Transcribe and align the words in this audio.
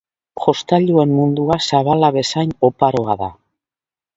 Jostailuen 0.45 1.13
mundua 1.17 1.57
zabala 1.65 2.11
bezain 2.17 2.57
oparoa 2.71 3.21
da. 3.25 3.29